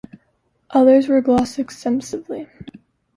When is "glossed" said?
1.21-1.59